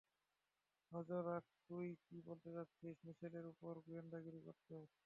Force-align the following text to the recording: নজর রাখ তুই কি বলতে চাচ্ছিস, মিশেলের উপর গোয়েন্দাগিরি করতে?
নজর 0.91 1.21
রাখ 1.27 1.43
তুই 1.69 1.87
কি 2.05 2.17
বলতে 2.27 2.49
চাচ্ছিস, 2.55 2.95
মিশেলের 3.05 3.45
উপর 3.53 3.73
গোয়েন্দাগিরি 3.85 4.41
করতে? 4.47 4.75